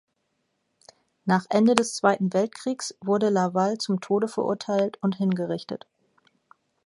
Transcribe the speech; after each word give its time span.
Nach 1.25 1.45
Ende 1.51 1.75
des 1.75 1.93
Zweiten 1.93 2.33
Weltkriegs 2.33 2.95
wurde 3.01 3.29
Laval 3.29 3.77
zum 3.77 4.01
Tode 4.01 4.27
verurteilt 4.27 4.97
und 5.03 5.17
hingerichtet. 5.17 5.85